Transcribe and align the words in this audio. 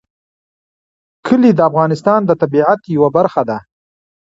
کلي 1.25 1.51
د 1.55 1.59
افغانستان 1.69 2.19
د 2.25 2.31
طبیعت 2.41 2.81
یوه 2.95 3.09
برخه 3.17 3.41
ده. 3.49 3.57